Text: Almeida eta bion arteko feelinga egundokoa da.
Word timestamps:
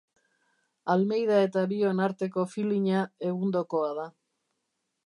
Almeida 0.93 1.37
eta 1.49 1.65
bion 1.75 2.03
arteko 2.07 2.47
feelinga 2.55 3.07
egundokoa 3.35 3.95
da. 4.01 4.13